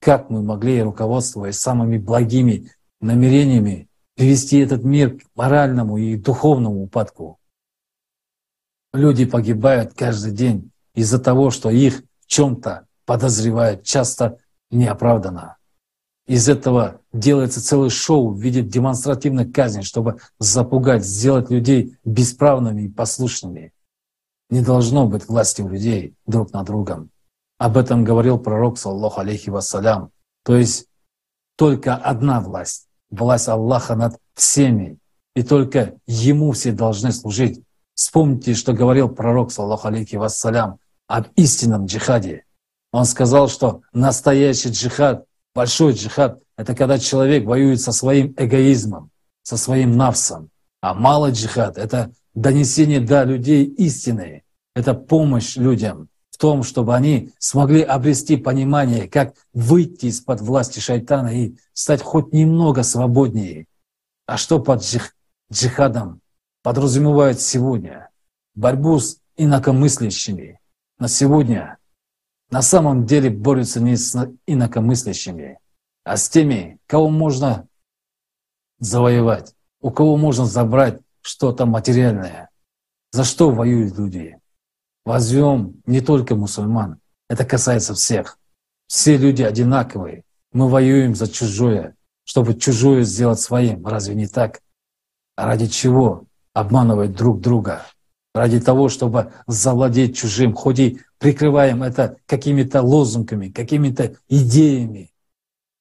Как 0.00 0.30
мы 0.30 0.42
могли, 0.42 0.82
руководствуясь 0.82 1.58
самыми 1.58 1.98
благими 1.98 2.70
намерениями, 3.02 3.90
привести 4.16 4.60
этот 4.60 4.82
мир 4.82 5.18
к 5.18 5.22
моральному 5.34 5.98
и 5.98 6.16
духовному 6.16 6.84
упадку? 6.84 7.38
Люди 8.94 9.26
погибают 9.26 9.92
каждый 9.92 10.32
день 10.32 10.70
из-за 10.94 11.18
того, 11.18 11.50
что 11.50 11.68
их 11.68 12.02
в 12.20 12.26
чем-то 12.28 12.86
подозревают, 13.04 13.82
часто 13.84 14.38
неоправданно. 14.70 15.58
Из 16.26 16.48
этого 16.48 17.02
делается 17.12 17.62
целый 17.62 17.90
шоу 17.90 18.30
в 18.30 18.40
виде 18.40 18.62
демонстративной 18.62 19.52
казни, 19.52 19.82
чтобы 19.82 20.16
запугать, 20.38 21.04
сделать 21.04 21.50
людей 21.50 21.98
бесправными 22.06 22.84
и 22.84 22.88
послушными. 22.88 23.74
Не 24.52 24.60
должно 24.60 25.06
быть 25.06 25.28
власти 25.28 25.62
у 25.62 25.68
людей 25.68 26.14
друг 26.26 26.52
над 26.52 26.66
другом. 26.66 27.08
Об 27.56 27.78
этом 27.78 28.04
говорил 28.04 28.38
пророк, 28.38 28.78
саллаху 28.78 29.22
алейхи 29.22 29.48
вассалям. 29.48 30.10
То 30.44 30.58
есть 30.58 30.88
только 31.56 31.96
одна 31.96 32.42
власть, 32.42 32.86
власть 33.08 33.48
Аллаха 33.48 33.96
над 33.96 34.18
всеми, 34.34 34.98
и 35.34 35.42
только 35.42 35.94
Ему 36.06 36.52
все 36.52 36.72
должны 36.72 37.12
служить. 37.12 37.62
Вспомните, 37.94 38.52
что 38.52 38.74
говорил 38.74 39.08
пророк, 39.08 39.52
саллаху 39.52 39.88
алейхи 39.88 40.16
вассалям, 40.16 40.80
об 41.06 41.28
истинном 41.36 41.86
джихаде. 41.86 42.44
Он 42.92 43.06
сказал, 43.06 43.48
что 43.48 43.80
настоящий 43.94 44.68
джихад, 44.68 45.24
большой 45.54 45.94
джихад, 45.94 46.42
это 46.58 46.74
когда 46.74 46.98
человек 46.98 47.46
воюет 47.46 47.80
со 47.80 47.92
своим 47.92 48.34
эгоизмом, 48.36 49.12
со 49.44 49.56
своим 49.56 49.96
навсом. 49.96 50.50
А 50.82 50.92
малый 50.92 51.32
джихад— 51.32 51.78
это 51.78 52.12
донесение 52.34 53.00
до 53.00 53.24
людей 53.24 53.64
истины. 53.64 54.42
Это 54.74 54.94
помощь 54.94 55.56
людям 55.56 56.08
в 56.30 56.38
том, 56.38 56.62
чтобы 56.62 56.94
они 56.94 57.30
смогли 57.38 57.82
обрести 57.82 58.36
понимание, 58.36 59.08
как 59.08 59.34
выйти 59.52 60.06
из-под 60.06 60.40
власти 60.40 60.80
шайтана 60.80 61.28
и 61.28 61.56
стать 61.74 62.02
хоть 62.02 62.32
немного 62.32 62.82
свободнее. 62.82 63.66
А 64.26 64.36
что 64.36 64.58
под 64.58 64.82
джих, 64.82 65.14
джихадом 65.52 66.20
подразумевает 66.62 67.40
сегодня? 67.40 68.08
Борьбу 68.54 68.98
с 68.98 69.18
инакомыслящими. 69.36 70.58
На 70.98 71.08
сегодня 71.08 71.78
на 72.50 72.62
самом 72.62 73.06
деле 73.06 73.30
борются 73.30 73.80
не 73.80 73.96
с 73.96 74.30
инакомыслящими, 74.46 75.58
а 76.04 76.16
с 76.16 76.28
теми, 76.28 76.78
кого 76.86 77.08
можно 77.08 77.66
завоевать, 78.78 79.54
у 79.80 79.90
кого 79.90 80.16
можно 80.16 80.44
забрать 80.46 81.01
что-то 81.22 81.66
материальное. 81.66 82.50
За 83.12 83.24
что 83.24 83.50
воюют 83.50 83.96
люди? 83.96 84.38
Возьмем 85.04 85.80
не 85.86 86.00
только 86.00 86.34
мусульман, 86.34 86.98
это 87.28 87.44
касается 87.44 87.94
всех. 87.94 88.38
Все 88.86 89.16
люди 89.16 89.42
одинаковые. 89.42 90.24
Мы 90.52 90.68
воюем 90.68 91.14
за 91.14 91.28
чужое, 91.28 91.94
чтобы 92.24 92.54
чужое 92.54 93.04
сделать 93.04 93.40
своим. 93.40 93.86
Разве 93.86 94.14
не 94.14 94.26
так? 94.26 94.60
Ради 95.36 95.66
чего 95.66 96.24
обманывать 96.52 97.14
друг 97.14 97.40
друга? 97.40 97.86
Ради 98.34 98.60
того, 98.60 98.88
чтобы 98.88 99.32
завладеть 99.46 100.16
чужим, 100.16 100.54
хоть 100.54 100.78
и 100.78 101.00
прикрываем 101.18 101.82
это 101.82 102.16
какими-то 102.26 102.82
лозунгами, 102.82 103.48
какими-то 103.48 104.16
идеями. 104.28 105.10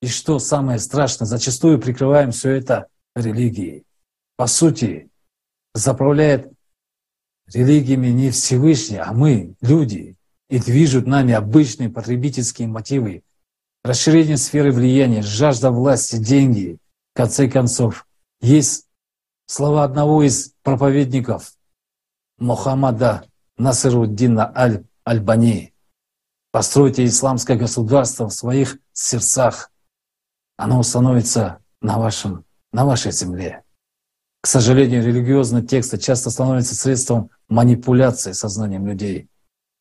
И 0.02 0.08
что 0.08 0.40
самое 0.40 0.80
страшное, 0.80 1.28
зачастую 1.28 1.80
прикрываем 1.80 2.32
все 2.32 2.52
это 2.52 2.88
религией. 3.16 3.84
По 4.36 4.48
сути, 4.48 5.11
заправляет 5.74 6.52
религиями 7.54 8.08
не 8.08 8.32
Всевышний, 8.32 8.98
а 8.98 9.14
мы, 9.14 9.56
люди, 9.62 10.16
и 10.50 10.60
движут 10.60 11.08
нами 11.08 11.34
обычные 11.34 11.90
потребительские 11.90 12.68
мотивы, 12.68 13.24
расширение 13.84 14.38
сферы 14.38 14.72
влияния, 14.72 15.22
жажда 15.22 15.72
власти, 15.72 16.18
деньги. 16.18 16.78
В 17.14 17.18
конце 17.18 17.50
концов, 17.50 18.06
есть 18.42 18.88
слова 19.48 19.84
одного 19.84 20.24
из 20.24 20.54
проповедников 20.64 21.54
Мухаммада 22.38 23.26
Насируддина 23.58 24.52
Аль-Альбани. 24.56 25.74
Постройте 26.52 27.06
исламское 27.06 27.58
государство 27.58 28.28
в 28.28 28.34
своих 28.34 28.78
сердцах, 28.94 29.72
оно 30.58 30.80
установится 30.80 31.60
на, 31.82 31.98
вашем, 31.98 32.46
на 32.72 32.86
вашей 32.86 33.12
земле. 33.12 33.64
К 34.42 34.48
сожалению, 34.48 35.06
религиозные 35.06 35.64
тексты 35.64 36.00
часто 36.00 36.32
становятся 36.32 36.76
средством 36.76 37.30
манипуляции 37.48 38.32
сознанием 38.32 38.88
людей. 38.88 39.28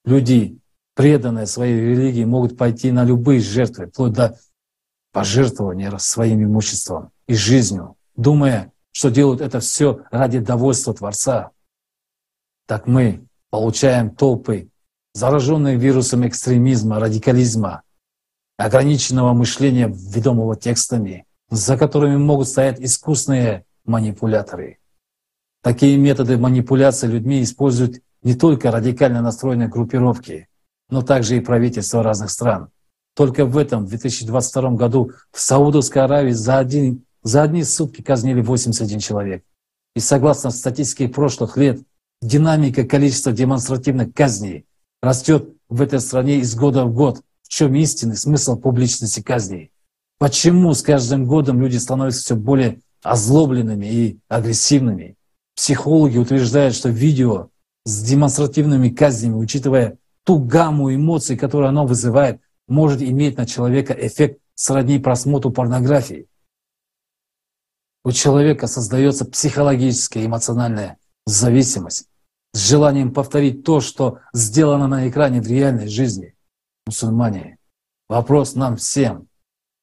Люди, 0.05 0.59
преданные 0.95 1.47
своей 1.47 1.81
религии, 1.81 2.25
могут 2.25 2.59
пойти 2.59 2.93
на 2.93 3.05
любые 3.05 3.41
жертвы, 3.41 3.87
вплоть 3.87 4.13
до 4.13 4.39
пожертвования 5.13 5.97
своим 5.97 6.45
имуществом 6.45 7.11
и 7.27 7.35
жизнью, 7.35 7.97
думая, 8.17 8.73
что 8.93 9.11
делают 9.11 9.41
это 9.41 9.61
все 9.61 10.03
ради 10.11 10.41
довольства 10.41 10.93
Творца. 10.93 11.51
Так 12.67 12.87
мы 12.87 13.25
получаем 13.49 14.15
толпы, 14.15 14.69
зараженные 15.15 15.77
вирусом 15.77 16.27
экстремизма, 16.29 17.01
радикализма, 17.01 17.83
ограниченного 18.59 19.33
мышления, 19.33 19.89
ведомого 19.89 20.55
текстами, 20.55 21.25
за 21.49 21.79
которыми 21.79 22.17
могут 22.17 22.49
стоять 22.49 22.79
искусные 22.81 23.65
манипуляторы. 23.91 24.79
Такие 25.63 25.99
методы 25.99 26.39
манипуляции 26.39 27.07
людьми 27.07 27.43
используют 27.43 28.01
не 28.23 28.35
только 28.35 28.71
радикально 28.71 29.21
настроенные 29.21 29.69
группировки, 29.69 30.49
но 30.89 31.03
также 31.03 31.37
и 31.37 31.41
правительства 31.41 32.03
разных 32.03 32.31
стран. 32.31 32.71
Только 33.15 33.45
в 33.45 33.59
этом, 33.59 33.85
в 33.85 33.89
2022 33.91 34.71
году, 34.71 35.13
в 35.33 35.41
Саудовской 35.41 36.03
Аравии 36.03 36.33
за, 36.33 36.59
один, 36.59 37.05
за 37.23 37.43
одни 37.43 37.65
сутки 37.65 38.01
казнили 38.01 38.41
81 38.41 39.01
человек. 39.01 39.45
И 39.95 40.01
согласно 40.01 40.51
статистике 40.51 41.09
прошлых 41.09 41.57
лет, 41.57 41.81
динамика 42.23 42.85
количества 42.85 43.33
демонстративных 43.33 44.15
казней 44.15 44.65
растет 45.03 45.53
в 45.69 45.83
этой 45.83 46.01
стране 46.01 46.39
из 46.39 46.55
года 46.55 46.85
в 46.85 46.95
год 46.95 47.23
чем 47.51 47.75
истинный 47.75 48.17
смысл 48.17 48.57
публичности 48.57 49.21
казней. 49.21 49.73
Почему 50.19 50.73
с 50.73 50.83
каждым 50.83 51.27
годом 51.27 51.61
люди 51.61 51.77
становятся 51.77 52.23
все 52.23 52.37
более 52.37 52.81
озлобленными 53.03 53.87
и 53.87 54.19
агрессивными? 54.29 55.17
Психологи 55.55 56.19
утверждают, 56.19 56.75
что 56.75 56.89
видео 56.89 57.51
с 57.85 58.03
демонстративными 58.03 58.89
казнями, 58.91 59.35
учитывая 59.35 59.99
ту 60.25 60.39
гамму 60.39 60.95
эмоций, 60.95 61.37
которую 61.37 61.69
оно 61.69 61.87
вызывает, 61.87 62.41
может 62.69 63.03
иметь 63.03 63.37
на 63.37 63.47
человека 63.47 63.93
эффект 63.93 64.41
сродни 64.55 64.99
просмотру 64.99 65.51
порнографии. 65.51 66.27
У 68.05 68.13
человека 68.13 68.67
создается 68.67 69.25
психологическая 69.25 70.25
эмоциональная 70.25 70.99
зависимость 71.27 72.09
с 72.53 72.69
желанием 72.69 73.13
повторить 73.13 73.65
то, 73.65 73.81
что 73.81 74.21
сделано 74.33 74.89
на 74.89 75.09
экране 75.09 75.41
в 75.41 75.47
реальной 75.47 75.89
жизни 75.89 76.35
мусульмане, 76.87 77.59
вопрос 78.09 78.55
нам 78.55 78.77
всем. 78.77 79.29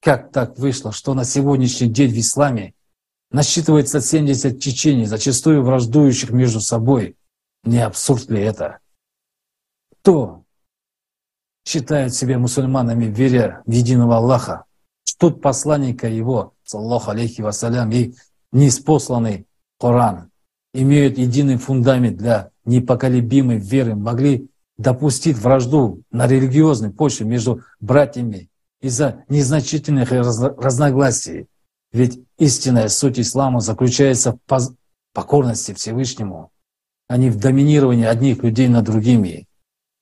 Как 0.01 0.31
так 0.31 0.59
вышло, 0.59 0.91
что 0.91 1.13
на 1.13 1.23
сегодняшний 1.23 1.87
день 1.87 2.11
в 2.11 2.19
исламе 2.19 2.73
насчитывается 3.31 4.01
70 4.01 4.59
течений, 4.59 5.05
зачастую 5.05 5.63
враждующих 5.63 6.31
между 6.31 6.61
собой? 6.61 7.17
Не 7.63 7.79
абсурд 7.79 8.29
ли 8.29 8.41
это? 8.41 8.79
Кто 10.01 10.43
считает 11.65 12.13
себя 12.13 12.39
мусульманами, 12.39 13.05
веря 13.05 13.61
в 13.65 13.71
единого 13.71 14.17
Аллаха, 14.17 14.65
ждут 15.07 15.41
посланника 15.41 16.07
Его, 16.07 16.53
саллаху 16.63 17.11
алейхи 17.11 17.41
вассалям, 17.41 17.91
и 17.91 18.13
неспосланный 18.51 19.47
Коран, 19.79 20.31
имеют 20.73 21.17
единый 21.17 21.57
фундамент 21.57 22.17
для 22.17 22.51
непоколебимой 22.65 23.57
веры, 23.57 23.95
могли 23.95 24.49
допустить 24.77 25.37
вражду 25.37 26.03
на 26.11 26.27
религиозной 26.27 26.91
почве 26.91 27.25
между 27.25 27.61
братьями 27.79 28.49
из-за 28.79 29.25
незначительных 29.27 30.11
разногласий. 30.11 31.47
Ведь 31.91 32.19
истинная 32.37 32.89
суть 32.89 33.19
ислама 33.19 33.59
заключается 33.59 34.37
в 34.47 34.75
покорности 35.13 35.73
Всевышнему, 35.73 36.51
а 37.07 37.17
не 37.17 37.29
в 37.29 37.37
доминировании 37.37 38.05
одних 38.05 38.43
людей 38.43 38.67
над 38.67 38.85
другими. 38.85 39.47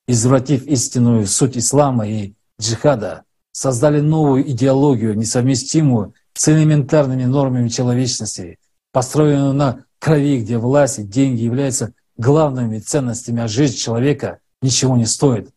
Извратив 0.07 0.65
истинную 0.65 1.25
суть 1.27 1.57
ислама 1.57 2.07
и 2.07 2.33
джихада, 2.60 3.23
создали 3.51 4.01
новую 4.01 4.49
идеологию, 4.51 5.15
несовместимую 5.15 6.13
с 6.33 6.49
элементарными 6.49 7.23
нормами 7.23 7.69
человечности, 7.69 8.60
построенную 8.91 9.53
на 9.53 9.86
крови, 9.99 10.41
где 10.41 10.57
власть 10.57 10.99
и 10.99 11.03
деньги 11.03 11.43
являются 11.43 11.93
главными 12.17 12.79
ценностями, 12.79 13.41
а 13.41 13.47
жизнь 13.47 13.77
человека 13.77 14.39
ничего 14.62 14.97
не 14.97 15.05
стоит. 15.05 15.51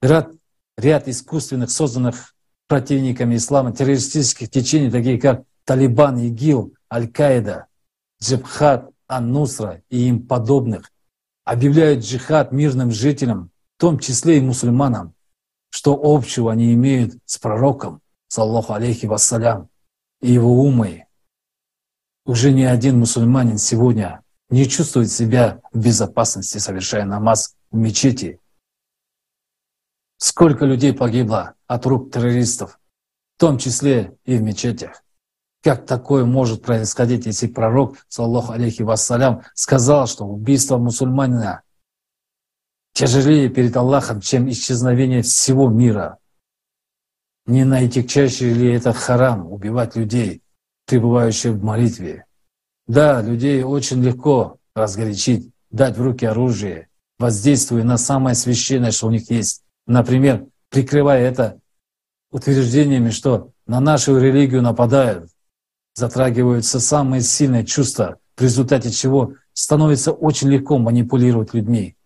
Ряд, 0.00 0.30
ряд 0.76 1.08
искусственных, 1.08 1.70
созданных 1.70 2.35
противниками 2.68 3.36
ислама 3.36 3.72
террористических 3.72 4.50
течений, 4.50 4.90
такие 4.90 5.20
как 5.20 5.44
Талибан, 5.64 6.18
ИГИЛ, 6.18 6.74
Аль-Каида, 6.92 7.66
Джибхат, 8.22 8.90
Ан-Нусра 9.08 9.82
и 9.88 10.08
им 10.08 10.26
подобных, 10.26 10.90
объявляют 11.44 12.04
джихад 12.04 12.52
мирным 12.52 12.90
жителям, 12.90 13.50
в 13.76 13.80
том 13.80 13.98
числе 13.98 14.38
и 14.38 14.40
мусульманам, 14.40 15.14
что 15.70 15.98
общего 16.02 16.50
они 16.50 16.72
имеют 16.72 17.14
с 17.24 17.38
пророком, 17.38 18.00
саллаху 18.28 18.72
алейхи 18.72 19.06
вассалям, 19.06 19.68
и 20.20 20.32
его 20.32 20.62
умой. 20.62 21.04
Уже 22.24 22.52
ни 22.52 22.62
один 22.62 22.98
мусульманин 22.98 23.58
сегодня 23.58 24.22
не 24.50 24.68
чувствует 24.68 25.10
себя 25.10 25.60
в 25.72 25.78
безопасности, 25.78 26.58
совершая 26.58 27.04
намаз 27.04 27.54
в 27.70 27.76
мечети. 27.76 28.40
Сколько 30.16 30.64
людей 30.64 30.92
погибло 30.92 31.55
от 31.66 31.86
рук 31.86 32.12
террористов, 32.12 32.78
в 33.36 33.40
том 33.40 33.58
числе 33.58 34.16
и 34.24 34.36
в 34.36 34.42
мечетях. 34.42 35.02
Как 35.62 35.84
такое 35.84 36.24
может 36.24 36.62
происходить, 36.62 37.26
если 37.26 37.48
пророк, 37.48 37.96
саллаху 38.08 38.52
алейхи 38.52 38.82
вассалям, 38.82 39.42
сказал, 39.54 40.06
что 40.06 40.24
убийство 40.24 40.78
мусульманина 40.78 41.62
тяжелее 42.92 43.48
перед 43.48 43.76
Аллахом, 43.76 44.20
чем 44.20 44.48
исчезновение 44.48 45.22
всего 45.22 45.68
мира? 45.68 46.18
Не 47.46 47.64
наитягчайший 47.64 48.52
ли 48.52 48.72
это 48.72 48.92
харам 48.92 49.52
убивать 49.52 49.96
людей, 49.96 50.42
пребывающих 50.86 51.52
в 51.52 51.62
молитве? 51.62 52.24
Да, 52.86 53.20
людей 53.20 53.62
очень 53.64 54.02
легко 54.02 54.58
разгорячить, 54.74 55.50
дать 55.70 55.98
в 55.98 56.02
руки 56.02 56.24
оружие, 56.24 56.88
воздействуя 57.18 57.82
на 57.82 57.98
самое 57.98 58.34
священное, 58.34 58.92
что 58.92 59.08
у 59.08 59.10
них 59.10 59.30
есть. 59.30 59.62
Например, 59.86 60.46
прикрывая 60.76 61.26
это 61.26 61.58
утверждениями, 62.30 63.08
что 63.08 63.52
на 63.66 63.80
нашу 63.80 64.18
религию 64.18 64.60
нападают, 64.60 65.30
затрагиваются 65.94 66.80
самые 66.80 67.22
сильные 67.22 67.64
чувства, 67.64 68.18
в 68.36 68.42
результате 68.42 68.90
чего 68.90 69.32
становится 69.54 70.12
очень 70.12 70.50
легко 70.50 70.76
манипулировать 70.76 71.54
людьми. 71.54 71.96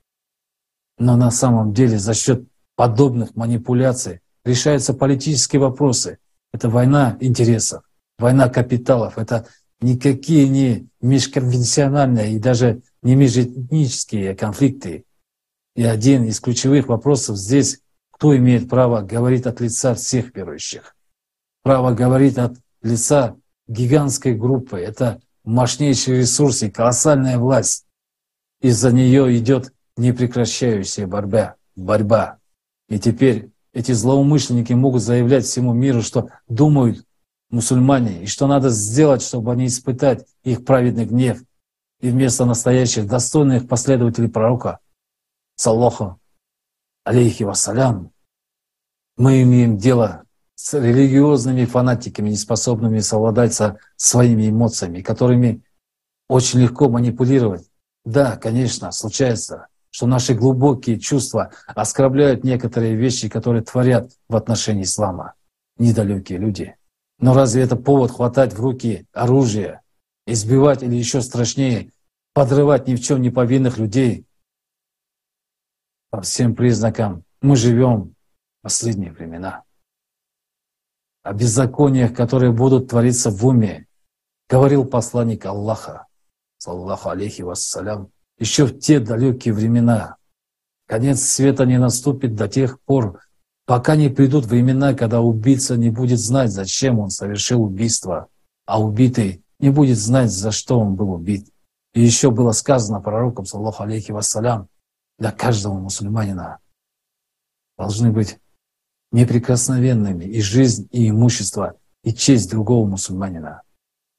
Но 0.98 1.16
на 1.16 1.33
самом 1.33 1.74
деле 1.74 1.98
за 1.98 2.14
счет 2.14 2.44
подобных 2.76 3.35
манипуляций 3.35 4.20
решаются 4.44 4.94
политические 4.94 5.59
вопросы. 5.59 6.18
Это 6.52 6.68
война 6.68 7.16
интересов, 7.18 7.83
война 8.20 8.48
капиталов, 8.48 9.18
это 9.18 9.48
никакие 9.80 10.48
не 10.48 10.87
межконвенциональные 11.00 12.35
и 12.35 12.38
даже 12.38 12.83
не 13.02 13.16
межэтнические 13.16 14.37
конфликты. 14.37 15.06
И 15.74 15.83
один 15.83 16.22
из 16.22 16.38
ключевых 16.38 16.87
вопросов 16.87 17.37
здесь, 17.37 17.80
кто 18.20 18.37
имеет 18.37 18.68
право 18.68 19.00
говорить 19.00 19.46
от 19.46 19.62
лица 19.62 19.94
всех 19.94 20.37
верующих. 20.37 20.94
Право 21.62 21.92
говорить 21.92 22.37
от 22.37 22.52
лица 22.83 23.35
гигантской 23.66 24.35
группы. 24.35 24.78
Это 24.78 25.22
мощнейший 25.42 26.18
ресурс 26.18 26.62
и 26.62 26.70
колоссальная 26.70 27.38
власть. 27.38 27.87
Из-за 28.61 28.92
нее 28.92 29.38
идет 29.38 29.72
непрекращающая 29.96 31.06
борьба. 31.06 31.54
борьба. 31.76 32.37
И 32.90 32.98
теперь 32.98 33.52
эти 33.72 33.92
злоумышленники 33.92 34.74
могут 34.74 35.00
заявлять 35.00 35.46
всему 35.46 35.72
миру, 35.72 36.02
что 36.02 36.28
думают 36.46 37.06
мусульмане, 37.48 38.24
и 38.24 38.26
что 38.26 38.46
надо 38.46 38.68
сделать, 38.68 39.22
чтобы 39.22 39.52
они 39.52 39.64
испытать 39.64 40.26
их 40.44 40.66
праведный 40.66 41.06
гнев, 41.06 41.42
и 42.02 42.11
вместо 42.11 42.44
настоящих 42.44 43.06
достойных 43.06 43.66
последователей 43.66 44.28
пророка, 44.28 44.78
саллаху, 45.56 46.20
алейхи 47.11 47.42
вассалям, 47.42 48.12
мы 49.16 49.42
имеем 49.42 49.77
дело 49.79 50.23
с 50.55 50.75
религиозными 50.75 51.64
фанатиками, 51.64 52.31
не 52.31 52.37
способными 52.37 53.01
совладать 53.01 53.53
со 53.53 53.79
своими 53.96 54.49
эмоциями, 54.49 55.01
которыми 55.01 55.62
очень 56.29 56.61
легко 56.61 56.88
манипулировать. 56.88 57.68
Да, 58.05 58.37
конечно, 58.37 58.92
случается, 58.92 59.66
что 59.90 60.07
наши 60.07 60.35
глубокие 60.35 61.01
чувства 61.01 61.51
оскорбляют 61.66 62.44
некоторые 62.44 62.94
вещи, 62.94 63.29
которые 63.29 63.64
творят 63.64 64.12
в 64.29 64.37
отношении 64.37 64.85
ислама 64.85 65.35
недалекие 65.79 66.38
люди. 66.38 66.77
Но 67.18 67.35
разве 67.35 67.62
это 67.62 67.75
повод 67.75 68.12
хватать 68.12 68.53
в 68.55 68.61
руки 68.61 69.07
оружие, 69.12 69.81
избивать 70.29 70.85
или 70.85 70.94
еще 70.94 71.23
страшнее, 71.23 71.90
подрывать 72.35 72.87
ни 72.87 72.94
в 72.94 73.03
чем 73.03 73.20
не 73.20 73.31
повинных 73.31 73.79
людей? 73.79 74.27
По 76.11 76.20
всем 76.23 76.57
признакам 76.57 77.23
мы 77.40 77.55
живем 77.55 78.14
в 78.59 78.62
последние 78.62 79.12
времена. 79.12 79.62
о 81.23 81.35
беззакониях, 81.35 82.14
которые 82.14 82.51
будут 82.51 82.88
твориться 82.88 83.31
в 83.31 83.46
уме, 83.46 83.87
говорил 84.49 84.85
посланник 84.85 85.46
Аллаха, 85.46 86.07
саллаху 86.59 87.11
алейхи 87.11 87.42
вассалям, 87.42 88.11
еще 88.38 88.64
в 88.64 88.79
те 88.81 88.99
далекие 88.99 89.55
времена. 89.55 90.16
Конец 90.88 91.20
света 91.20 91.64
не 91.66 91.79
наступит 91.79 92.35
до 92.35 92.49
тех 92.49 92.81
пор, 92.81 93.20
пока 93.66 93.94
не 93.94 94.09
придут 94.09 94.46
времена, 94.46 94.94
когда 94.94 95.20
убийца 95.20 95.77
не 95.77 95.90
будет 95.90 96.18
знать, 96.18 96.51
зачем 96.51 96.99
он 96.99 97.11
совершил 97.11 97.62
убийство, 97.62 98.29
а 98.66 98.83
убитый 98.83 99.44
не 99.61 99.70
будет 99.70 99.99
знать, 99.99 100.33
за 100.33 100.51
что 100.51 100.81
он 100.81 100.96
был 100.96 101.12
убит. 101.12 101.46
И 101.92 102.01
еще 102.03 102.31
было 102.31 102.51
сказано 102.51 103.01
пророком, 103.01 103.44
саллаху 103.44 103.85
алейхи 103.85 104.11
вассалям, 104.11 104.68
для 105.20 105.30
каждого 105.30 105.78
мусульманина 105.78 106.59
должны 107.76 108.11
быть 108.11 108.38
неприкосновенными 109.12 110.24
и 110.24 110.40
жизнь, 110.40 110.88
и 110.90 111.11
имущество, 111.11 111.76
и 112.02 112.12
честь 112.12 112.50
другого 112.50 112.88
мусульманина. 112.88 113.62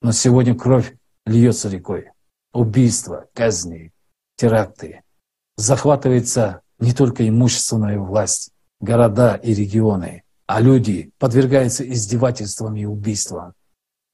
Но 0.00 0.12
сегодня 0.12 0.54
кровь 0.54 0.94
льется 1.26 1.68
рекой. 1.68 2.10
Убийства, 2.52 3.26
казни, 3.34 3.92
теракты. 4.36 5.02
Захватывается 5.56 6.62
не 6.78 6.92
только 6.92 7.28
имущественная 7.28 7.98
власть, 7.98 8.52
города 8.80 9.34
и 9.34 9.54
регионы, 9.54 10.22
а 10.46 10.60
люди 10.60 11.12
подвергаются 11.18 11.88
издевательствам 11.90 12.76
и 12.76 12.84
убийствам. 12.84 13.54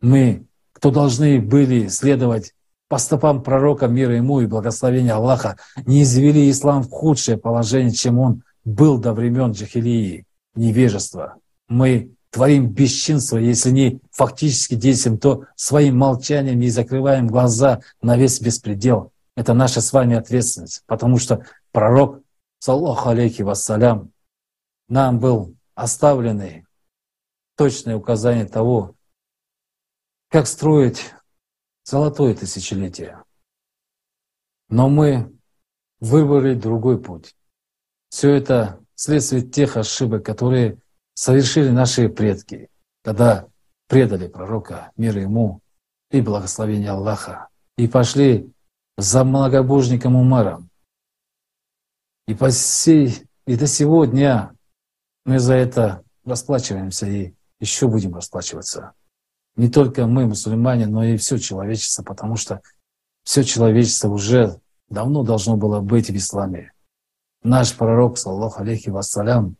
Мы, 0.01 0.46
кто 0.72 0.90
должны 0.90 1.40
были 1.40 1.88
следовать 1.88 2.55
по 2.88 2.98
стопам 2.98 3.42
пророка 3.42 3.87
мира 3.87 4.16
ему 4.16 4.40
и 4.40 4.46
благословения 4.46 5.14
Аллаха, 5.14 5.57
не 5.87 6.03
извели 6.03 6.51
ислам 6.51 6.83
в 6.83 6.90
худшее 6.90 7.37
положение, 7.37 7.92
чем 7.92 8.18
он 8.18 8.42
был 8.64 8.98
до 8.98 9.12
времен 9.12 9.53
джахилии 9.53 10.24
невежества. 10.55 11.37
Мы 11.68 12.12
творим 12.31 12.68
бесчинство, 12.68 13.37
если 13.37 13.70
не 13.70 14.01
фактически 14.11 14.74
действуем, 14.74 15.18
то 15.18 15.44
своим 15.55 15.98
молчанием 15.98 16.59
не 16.59 16.70
закрываем 16.70 17.27
глаза 17.27 17.81
на 18.03 18.16
весь 18.16 18.40
беспредел. 18.40 19.12
Это 19.37 19.55
наша 19.55 19.81
с 19.81 19.92
вами 19.92 20.16
ответственность, 20.16 20.83
потому 20.87 21.18
что 21.18 21.44
пророк, 21.72 22.20
саллаху 22.59 23.11
алейхи 23.11 23.42
вассалям, 23.42 24.11
нам 24.88 25.20
был 25.20 25.55
оставлены 25.74 26.66
точное 27.57 27.96
указание 27.96 28.46
того, 28.46 28.94
как 30.31 30.46
строить 30.46 31.12
золотое 31.88 32.35
тысячелетие. 32.35 33.24
Но 34.68 34.90
мы 34.90 35.33
выбрали 36.01 36.55
другой 36.55 37.01
путь. 37.01 37.35
Все 38.11 38.31
это 38.35 38.85
следствие 38.94 39.40
тех 39.40 39.79
ошибок, 39.79 40.22
которые 40.22 40.79
совершили 41.14 41.70
наши 41.70 42.11
предки, 42.11 42.68
когда 43.03 43.48
предали 43.87 44.29
пророка, 44.29 44.92
мир 44.96 45.16
ему 45.16 45.62
и 46.11 46.20
благословение 46.20 46.90
Аллаха, 46.90 47.48
и 47.79 47.88
пошли 47.88 48.53
за 48.98 49.24
многобожником 49.24 50.14
Умаром. 50.14 50.68
И, 52.27 52.35
по 52.35 52.51
сей, 52.51 53.27
и 53.46 53.57
до 53.57 53.66
сего 53.66 54.05
дня 54.05 54.53
мы 55.24 55.38
за 55.38 55.55
это 55.55 56.05
расплачиваемся 56.27 57.07
и 57.07 57.33
еще 57.61 57.88
будем 57.88 58.14
расплачиваться. 58.14 58.92
Не 59.59 59.68
только 59.68 60.07
мы, 60.07 60.27
мусульмане, 60.27 60.87
но 60.87 61.03
и 61.03 61.16
все 61.16 61.37
человечество, 61.37 62.05
потому 62.05 62.37
что 62.37 62.62
все 63.25 63.42
человечество 63.42 64.09
уже 64.09 64.61
давно 64.88 65.25
должно 65.25 65.57
было 65.57 65.81
быть 65.81 66.11
в 66.11 66.16
исламе. 66.16 66.73
Наш 67.42 67.77
пророк, 67.77 68.18
саллаху 68.18 68.62
алейхи 68.62 68.88
вассалям, 68.88 69.57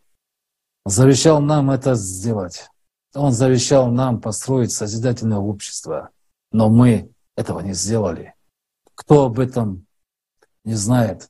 завещал 0.85 1.41
нам 1.41 1.69
это 1.69 1.95
сделать. 1.95 2.69
Он 3.13 3.33
завещал 3.33 3.91
нам 3.91 4.21
построить 4.21 4.71
созидательное 4.71 5.39
общество. 5.39 6.11
Но 6.53 6.69
мы 6.69 7.11
этого 7.35 7.59
не 7.59 7.73
сделали. 7.73 8.35
Кто 8.95 9.25
об 9.25 9.37
этом 9.37 9.85
не 10.63 10.75
знает? 10.75 11.29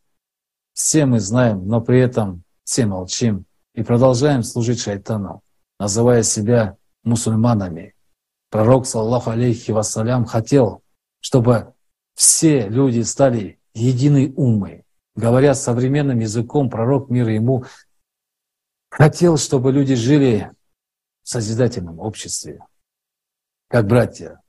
Все 0.74 1.08
мы 1.08 1.20
знаем, 1.20 1.68
но 1.68 1.82
при 1.82 2.00
этом 2.00 2.44
все 2.66 2.86
молчим 2.86 3.46
и 3.74 3.82
продолжаем 3.82 4.44
служить 4.44 4.80
шайтану, 4.80 5.42
называя 5.80 6.22
себя 6.22 6.78
мусульманами. 7.04 7.96
Пророк, 8.50 8.86
саллаху 8.86 9.32
алейхи 9.32 9.72
вассалям, 9.72 10.26
хотел, 10.26 10.84
чтобы 11.20 11.74
все 12.16 12.68
люди 12.68 13.02
стали 13.02 13.60
единой 13.74 14.34
умой, 14.36 14.86
Говоря 15.20 15.54
современным 15.54 16.20
языком, 16.20 16.70
пророк 16.70 17.10
мира 17.10 17.34
ему 17.34 17.66
хотел, 18.90 19.36
чтобы 19.36 19.74
люди 19.74 19.94
жили 19.94 20.50
в 21.24 21.30
созидательном 21.30 22.00
обществе, 22.00 22.64
как 23.68 23.86
братья, 23.86 24.42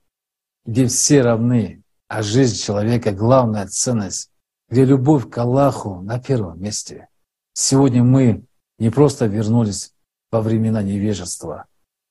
где 0.65 0.87
все 0.87 1.23
равны, 1.23 1.83
а 2.07 2.23
жизнь 2.23 2.63
человека— 2.63 3.11
главная 3.13 3.67
ценность, 3.67 4.31
где 4.69 4.85
любовь 4.85 5.29
к 5.29 5.39
Аллаху 5.39 6.03
на 6.03 6.21
первом 6.21 6.63
месте. 6.63 7.09
Сегодня 7.53 8.05
мы 8.05 8.45
не 8.79 8.91
просто 8.91 9.27
вернулись 9.27 9.93
во 10.31 10.41
времена 10.41 10.85
невежества, 10.85 11.67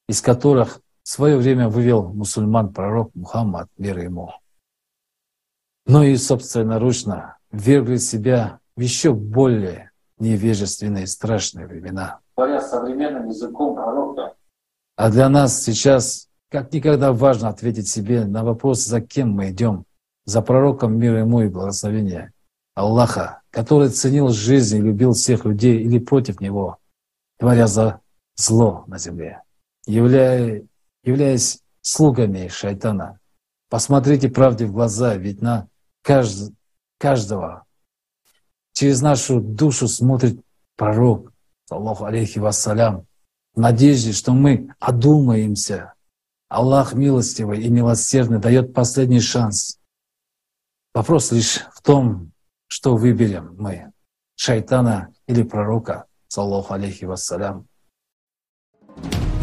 из 0.09 0.21
которых 0.21 0.81
в 1.09 1.11
свое 1.11 1.37
время 1.37 1.69
вывел 1.69 2.13
мусульман 2.13 2.71
пророк 2.71 3.15
Мухаммад, 3.15 3.67
мир 3.79 3.97
ему, 3.97 4.31
но 5.87 6.03
и 6.03 6.15
собственноручно 6.15 7.39
вергли 7.51 7.97
себя 7.97 8.59
в 8.75 8.81
еще 8.81 9.11
более 9.11 9.89
невежественные 10.19 11.05
и 11.05 11.07
страшные 11.07 11.65
времена. 11.65 12.19
Говоря 12.37 12.61
современным 12.61 13.27
языком 13.27 13.73
пророка. 13.73 14.35
А 14.97 15.09
для 15.09 15.29
нас 15.29 15.63
сейчас 15.63 16.29
как 16.51 16.71
никогда 16.73 17.11
важно 17.11 17.49
ответить 17.49 17.87
себе 17.87 18.25
на 18.25 18.43
вопрос, 18.43 18.85
за 18.85 19.01
кем 19.01 19.31
мы 19.31 19.49
идем. 19.49 19.85
За 20.25 20.43
пророком 20.43 20.95
мира 20.95 21.21
ему 21.21 21.41
и 21.41 21.47
благословения 21.47 22.33
Аллаха, 22.75 23.41
который 23.49 23.89
ценил 23.89 24.29
жизнь 24.29 24.77
и 24.77 24.81
любил 24.81 25.13
всех 25.13 25.43
людей 25.43 25.81
или 25.81 25.97
против 25.97 26.39
него, 26.39 26.77
творя 27.39 27.65
за 27.65 27.99
зло 28.35 28.83
на 28.85 28.99
земле, 28.99 29.41
являя, 29.87 30.67
являясь 31.03 31.61
слугами 31.81 32.47
шайтана. 32.47 33.19
Посмотрите 33.69 34.29
правде 34.29 34.65
в 34.65 34.71
глаза, 34.71 35.15
ведь 35.15 35.41
на 35.41 35.67
кажд, 36.01 36.51
каждого. 36.97 37.65
Через 38.73 39.01
нашу 39.01 39.41
душу 39.41 39.87
смотрит 39.87 40.41
пророк, 40.75 41.31
Аллаху 41.69 42.05
алейхи 42.05 42.39
вассалям, 42.39 43.05
в 43.53 43.59
надежде, 43.59 44.11
что 44.11 44.33
мы 44.33 44.73
одумаемся. 44.79 45.93
Аллах 46.47 46.93
милостивый 46.93 47.61
и 47.61 47.69
милосердный 47.69 48.39
дает 48.39 48.73
последний 48.73 49.19
шанс. 49.19 49.79
Вопрос 50.95 51.31
лишь 51.31 51.59
в 51.73 51.81
том, 51.81 52.31
что 52.67 52.95
выберем 52.95 53.55
мы, 53.57 53.91
шайтана 54.35 55.13
или 55.27 55.43
пророка, 55.43 56.05
саллаху 56.27 56.73
алейхи 56.73 57.05
вассалям. 57.05 57.68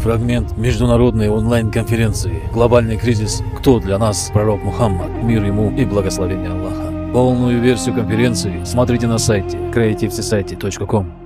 Фрагмент 0.06 0.56
международной 0.56 1.28
онлайн-конференции 1.28 2.40
«Глобальный 2.52 2.96
кризис. 2.96 3.42
Кто 3.58 3.80
для 3.80 3.98
нас 3.98 4.30
пророк 4.32 4.62
Мухаммад? 4.62 5.10
Мир 5.24 5.44
ему 5.44 5.76
и 5.76 5.84
благословение 5.84 6.48
Аллаха». 6.48 7.12
Полную 7.12 7.60
версию 7.60 7.96
конференции 7.96 8.62
смотрите 8.62 9.08
на 9.08 9.18
сайте 9.18 9.56
creativesociety.com. 9.56 11.25